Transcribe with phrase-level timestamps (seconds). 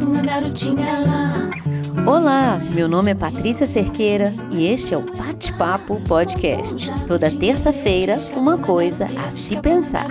[0.00, 1.50] Pum garotinha lá.
[2.06, 6.90] Olá, meu nome é Patrícia Cerqueira e este é o Bate-Papo Podcast.
[7.06, 10.08] Toda terça-feira, uma coisa a se pensar.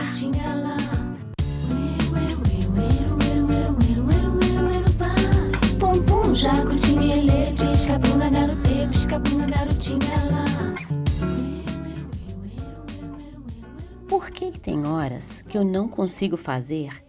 [14.21, 17.03] Por que tem horas que eu não consigo fazer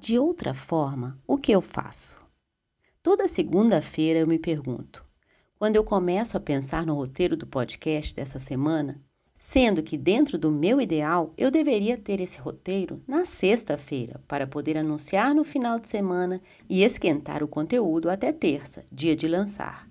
[0.00, 2.20] de outra forma o que eu faço?
[3.00, 5.04] Toda segunda-feira eu me pergunto,
[5.56, 9.00] quando eu começo a pensar no roteiro do podcast dessa semana,
[9.38, 14.76] sendo que dentro do meu ideal eu deveria ter esse roteiro na sexta-feira para poder
[14.76, 19.88] anunciar no final de semana e esquentar o conteúdo até terça, dia de lançar.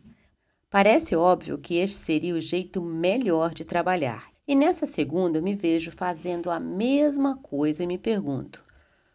[0.70, 4.37] Parece óbvio que este seria o jeito melhor de trabalhar.
[4.48, 8.64] E nessa segunda eu me vejo fazendo a mesma coisa e me pergunto: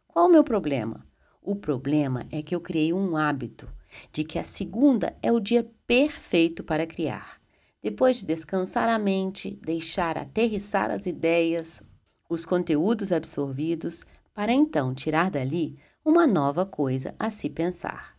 [0.06, 1.06] qual o meu problema?
[1.40, 3.66] O problema é que eu criei um hábito
[4.12, 7.40] de que a segunda é o dia perfeito para criar.
[7.82, 11.82] Depois de descansar a mente, deixar aterrissar as ideias,
[12.28, 18.16] os conteúdos absorvidos, para então tirar dali uma nova coisa a se pensar.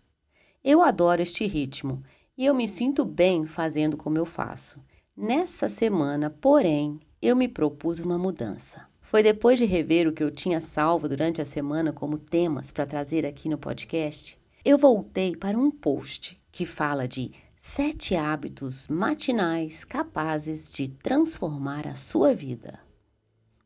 [0.64, 2.04] Eu adoro este ritmo
[2.36, 4.82] e eu me sinto bem fazendo como eu faço.
[5.16, 8.86] Nessa semana, porém, eu me propus uma mudança.
[9.02, 12.86] Foi depois de rever o que eu tinha salvo durante a semana como temas para
[12.86, 19.86] trazer aqui no podcast, eu voltei para um post que fala de sete hábitos matinais
[19.86, 22.78] capazes de transformar a sua vida.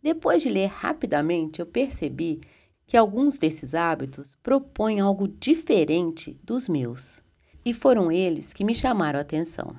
[0.04, 2.40] Depois de ler rapidamente, eu percebi
[2.86, 7.24] que alguns desses hábitos propõem algo diferente dos meus,
[7.66, 9.76] e foram eles que me chamaram a atenção.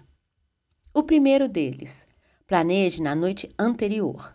[0.93, 2.08] O primeiro deles,
[2.49, 4.35] planeje na noite anterior.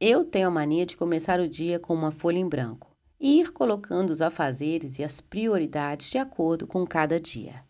[0.00, 3.52] Eu tenho a mania de começar o dia com uma folha em branco e ir
[3.52, 7.62] colocando os afazeres e as prioridades de acordo com cada dia.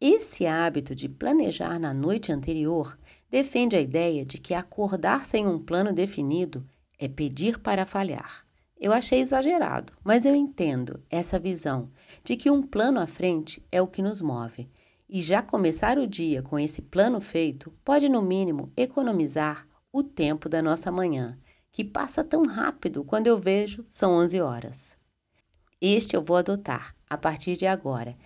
[0.00, 2.96] Esse hábito de planejar na noite anterior
[3.28, 6.64] defende a ideia de que acordar sem um plano definido
[6.96, 8.46] é pedir para falhar.
[8.80, 11.90] Eu achei exagerado, mas eu entendo essa visão
[12.22, 14.70] de que um plano à frente é o que nos move.
[15.12, 20.48] E já começar o dia com esse plano feito pode, no mínimo, economizar o tempo
[20.48, 21.36] da nossa manhã
[21.72, 24.96] que passa tão rápido quando eu vejo são 11 horas.
[25.80, 28.16] Este eu vou adotar a partir de agora,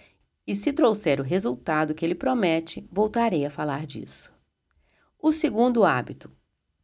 [0.46, 4.30] e se trouxer o resultado que ele promete, voltarei a falar disso.
[5.18, 6.30] O segundo hábito: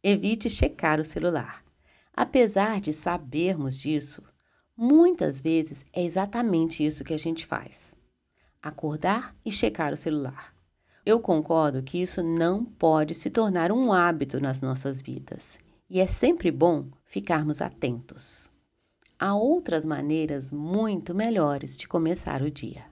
[0.01, 1.63] evite checar o celular.
[2.11, 4.23] Apesar de sabermos disso,
[4.75, 7.93] muitas vezes é exatamente isso que a gente faz:
[8.61, 10.53] acordar e checar o celular.
[11.03, 16.05] Eu concordo que isso não pode se tornar um hábito nas nossas vidas e é
[16.05, 18.51] sempre bom ficarmos atentos.
[19.19, 22.85] Há outras maneiras muito melhores de começar o dia.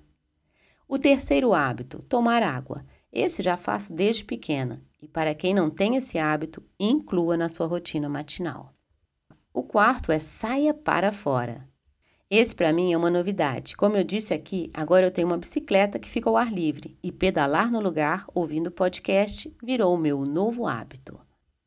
[0.88, 2.84] O terceiro hábito, tomar água.
[3.14, 7.68] Esse já faço desde pequena e, para quem não tem esse hábito, inclua na sua
[7.68, 8.74] rotina matinal.
[9.54, 11.69] O quarto é saia para fora.
[12.32, 13.76] Esse para mim é uma novidade.
[13.76, 17.12] Como eu disse aqui, agora eu tenho uma bicicleta que fica ao ar livre e
[17.12, 21.20] pedalar no lugar ouvindo podcast virou o meu novo hábito.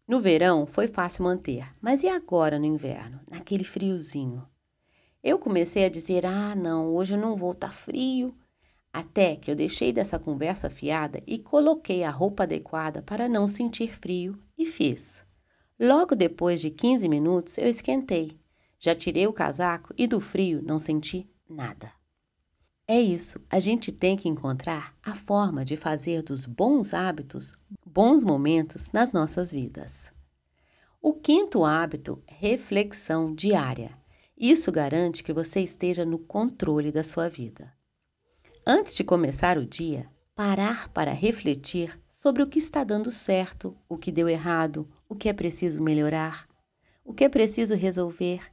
[0.06, 4.46] No verão foi fácil manter, mas e agora no inverno, naquele friozinho?
[5.20, 8.32] Eu comecei a dizer: ah, não, hoje eu não vou, tá frio.
[8.92, 13.92] Até que eu deixei dessa conversa fiada e coloquei a roupa adequada para não sentir
[13.92, 15.24] frio e fiz.
[15.80, 18.41] Logo depois de 15 minutos eu esquentei.
[18.84, 21.92] Já tirei o casaco e do frio não senti nada.
[22.88, 27.54] É isso, a gente tem que encontrar a forma de fazer dos bons hábitos
[27.86, 30.12] bons momentos nas nossas vidas.
[31.00, 33.92] O quinto hábito, reflexão diária.
[34.36, 37.72] Isso garante que você esteja no controle da sua vida.
[38.66, 43.96] Antes de começar o dia, parar para refletir sobre o que está dando certo, o
[43.96, 46.48] que deu errado, o que é preciso melhorar,
[47.04, 48.51] o que é preciso resolver.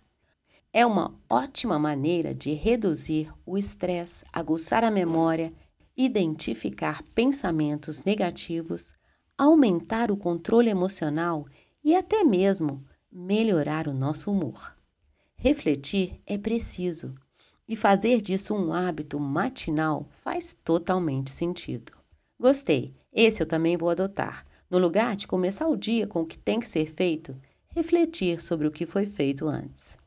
[0.72, 5.54] É uma ótima maneira de reduzir o estresse, aguçar a memória,
[5.96, 8.94] identificar pensamentos negativos
[9.40, 11.48] aumentar o controle emocional
[11.82, 14.76] e até mesmo melhorar o nosso humor.
[15.38, 17.16] Refletir é preciso
[17.66, 21.94] e fazer disso um hábito matinal faz totalmente sentido.
[22.38, 24.46] Gostei, esse eu também vou adotar.
[24.70, 27.34] No lugar de começar o dia com o que tem que ser feito,
[27.70, 29.98] refletir sobre o que foi feito antes.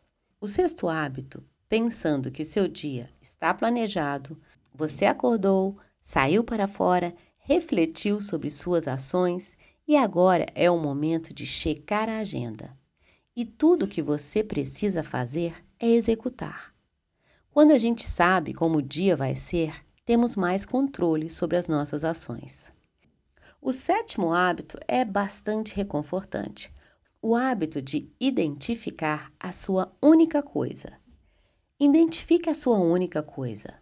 [0.42, 4.36] O sexto hábito, pensando que seu dia está planejado,
[4.74, 9.56] você acordou, saiu para fora refletiu sobre suas ações
[9.86, 12.76] E agora é o momento de checar a agenda.
[13.36, 16.74] E tudo o que você precisa fazer é executar.
[17.48, 19.72] Quando a gente sabe como o dia vai ser,
[20.04, 22.72] temos mais controle sobre as nossas ações.
[23.60, 26.72] O sétimo hábito é bastante reconfortante.
[27.24, 30.94] O hábito de identificar a sua única coisa.
[31.78, 33.74] Identifique a sua única coisa.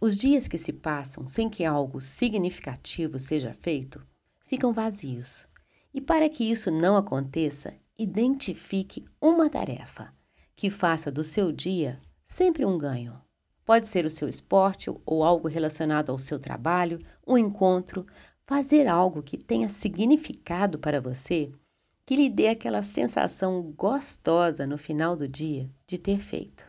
[0.00, 4.02] Os dias que se passam sem que algo significativo seja feito
[4.46, 5.46] ficam vazios.
[5.92, 10.10] E para que isso não aconteça, identifique uma tarefa
[10.56, 13.20] que faça do seu dia sempre um ganho.
[13.62, 18.06] Pode ser o seu esporte ou algo relacionado ao seu trabalho, um encontro,
[18.46, 21.52] fazer algo que tenha significado para você,
[22.06, 26.66] que lhe dê aquela sensação gostosa no final do dia de ter feito.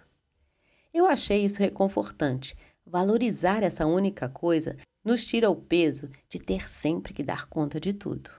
[0.93, 2.55] Eu achei isso reconfortante.
[2.85, 7.93] Valorizar essa única coisa nos tira o peso de ter sempre que dar conta de
[7.93, 8.31] tudo.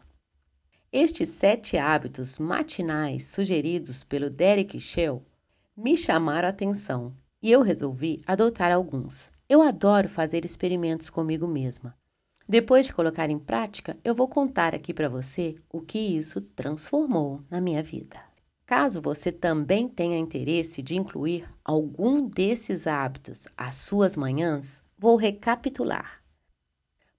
[0.91, 5.23] Estes sete hábitos matinais sugeridos pelo Derek Shell
[5.77, 9.31] me chamaram a atenção e eu resolvi adotar alguns.
[9.49, 11.95] Eu adoro fazer experimentos comigo mesma.
[12.49, 17.43] Depois de colocar em prática, eu vou contar aqui para você o que isso transformou
[17.51, 18.21] na minha vida.
[18.65, 26.23] Caso você também tenha interesse de incluir algum desses hábitos às suas manhãs, vou recapitular.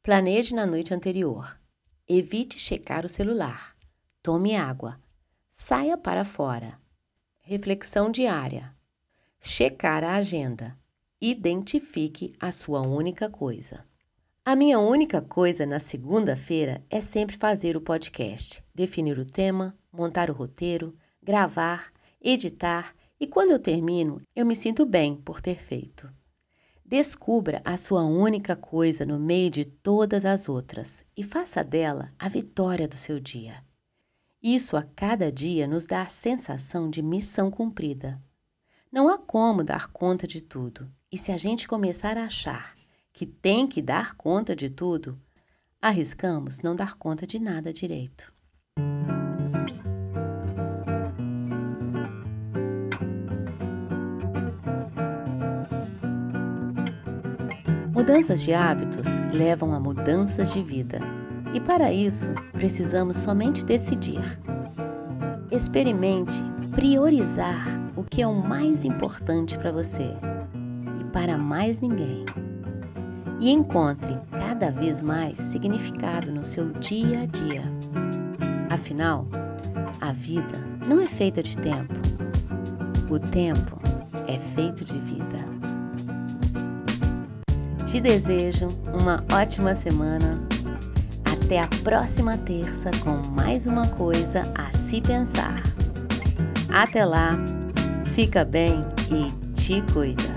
[0.03, 1.59] Planeje na noite anterior.
[2.07, 3.75] Evite checar o celular.
[4.23, 4.99] Tome água.
[5.49, 6.79] Saia para fora.
[7.41, 8.73] Reflexão diária.
[9.39, 10.77] Checar a agenda.
[11.19, 13.86] Identifique a sua única coisa.
[14.47, 20.29] A minha única coisa na segunda-feira é sempre fazer o podcast, definir o tema, montar
[20.29, 21.91] o roteiro, gravar,
[22.21, 26.09] editar e quando eu termino, eu me sinto bem por ter feito.
[26.85, 32.29] Descubra a sua única coisa no meio de todas as outras e faça dela a
[32.29, 33.61] vitória do seu dia.
[34.41, 38.17] Isso a cada dia nos dá a sensação de missão cumprida.
[38.89, 42.76] Não há como dar conta de tudo, e se a gente começar a achar
[43.17, 45.19] que tem que dar conta de tudo,
[45.81, 48.31] arriscamos não dar conta de nada direito.
[57.91, 60.99] Mudanças de hábitos levam a mudanças de vida.
[61.55, 64.21] E para isso, precisamos somente decidir.
[65.51, 66.35] Experimente
[66.75, 67.65] priorizar
[67.95, 70.13] o que é o mais importante para você
[71.01, 72.23] e para mais ninguém.
[73.39, 77.63] E encontre cada vez mais significado no seu dia a dia.
[78.69, 79.27] Afinal,
[80.01, 81.93] a vida não é feita de tempo.
[83.09, 83.79] O tempo
[84.27, 85.37] é feito de vida.
[87.85, 88.67] Te desejo
[88.99, 90.35] uma ótima semana
[91.25, 95.61] até a próxima terça com mais uma coisa a se pensar.
[96.73, 97.31] Até lá,
[98.13, 100.36] fica bem e te cuida.